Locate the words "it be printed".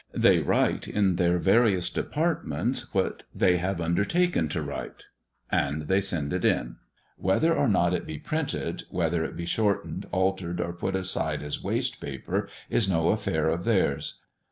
7.93-8.85